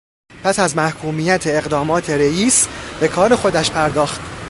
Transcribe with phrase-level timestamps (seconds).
[0.43, 2.67] پس از محکومیت اقدامات رییس،
[2.99, 4.21] به کار خودش پرداخت